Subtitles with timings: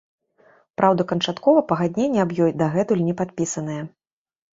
[0.79, 3.77] Праўда, канчаткова пагадненне аб ёй дагэтуль не падпісанае.